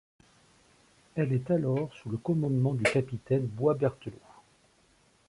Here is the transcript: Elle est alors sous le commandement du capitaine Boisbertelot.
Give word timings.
Elle 1.15 1.31
est 1.31 1.51
alors 1.51 1.93
sous 1.93 2.09
le 2.09 2.17
commandement 2.17 2.73
du 2.73 2.81
capitaine 2.81 3.45
Boisbertelot. 3.45 4.17